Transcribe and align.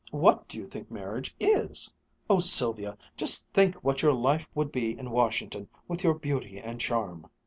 What 0.09 0.47
do 0.47 0.57
you 0.57 0.65
think 0.65 0.89
marriage 0.89 1.35
is? 1.39 1.93
Oh, 2.27 2.39
Sylvia, 2.39 2.97
just 3.15 3.47
think 3.53 3.75
what 3.83 4.01
your 4.01 4.13
life 4.13 4.47
would 4.55 4.71
be 4.71 4.97
in 4.97 5.11
Washington 5.11 5.67
with 5.87 6.03
your 6.03 6.15
beauty 6.15 6.57
and 6.59 6.81
charm!" 6.81 7.29